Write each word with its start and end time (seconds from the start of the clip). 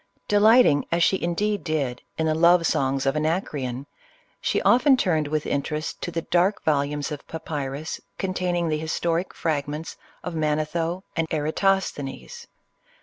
De 0.27 0.39
lighting, 0.39 0.83
as 0.91 1.03
she 1.03 1.21
indeed 1.21 1.63
did, 1.63 2.01
in 2.17 2.25
the 2.25 2.33
love 2.33 2.65
songs 2.65 3.05
of 3.05 3.15
Anac 3.15 3.49
reon, 3.53 3.85
she 4.41 4.59
often 4.63 4.97
turned 4.97 5.27
with 5.27 5.45
interest 5.45 6.01
to 6.01 6.09
the 6.09 6.23
dark 6.23 6.63
vol 6.65 6.81
umes 6.83 7.11
of 7.11 7.27
papyrus 7.27 8.01
containing 8.17 8.67
the 8.67 8.79
historic 8.79 9.31
fragments 9.31 9.97
of 10.23 10.33
Manetho 10.33 11.03
and 11.15 11.27
Eratosthenes. 11.29 12.47